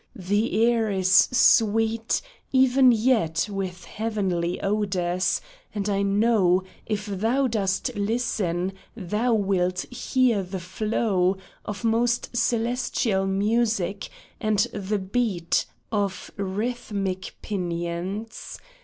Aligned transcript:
The 0.15 0.65
air 0.65 0.89
is 0.89 1.11
sweet 1.31 2.23
Even 2.51 2.91
yet 2.91 3.47
with 3.51 3.85
heavenly 3.85 4.59
odors, 4.59 5.41
and 5.75 5.87
I 5.87 6.01
know 6.01 6.63
If 6.87 7.05
thou 7.05 7.45
dost 7.45 7.91
listen, 7.95 8.73
thou 8.97 9.35
wilt 9.35 9.81
hear 9.93 10.41
the 10.41 10.59
flow 10.59 11.37
Of 11.65 11.83
most 11.83 12.35
celestial 12.35 13.27
music, 13.27 14.09
and 14.39 14.57
the 14.73 14.97
beat 14.97 15.67
Of 15.91 16.31
rhythmic 16.35 17.35
pinions. 17.43 18.57